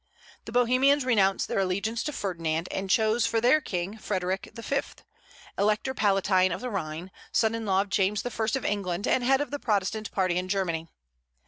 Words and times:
The 0.45 0.51
Bohemians 0.51 1.05
renounced 1.05 1.47
their 1.47 1.59
allegiance 1.59 2.01
to 2.05 2.11
Ferdinand, 2.11 2.67
and 2.71 2.89
chose 2.89 3.27
for 3.27 3.39
their 3.39 3.61
king 3.61 3.99
Frederick 3.99 4.49
V., 4.51 4.81
Elector 5.59 5.93
Palatine 5.93 6.51
of 6.51 6.59
the 6.61 6.71
Rhine, 6.71 7.11
son 7.31 7.53
in 7.53 7.67
law 7.67 7.81
of 7.81 7.89
James 7.89 8.25
I. 8.25 8.29
of 8.55 8.65
England, 8.65 9.05
and 9.07 9.23
head 9.23 9.41
of 9.41 9.51
the 9.51 9.59
Protestant 9.59 10.09
party 10.09 10.37
in 10.39 10.49
Germany. 10.49 10.87